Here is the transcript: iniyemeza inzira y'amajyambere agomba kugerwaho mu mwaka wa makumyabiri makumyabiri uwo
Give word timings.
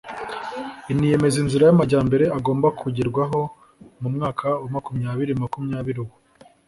iniyemeza 0.91 1.37
inzira 1.43 1.63
y'amajyambere 1.65 2.25
agomba 2.37 2.67
kugerwaho 2.79 3.41
mu 4.01 4.09
mwaka 4.15 4.47
wa 4.61 4.69
makumyabiri 4.75 5.31
makumyabiri 5.41 5.99
uwo 6.05 6.15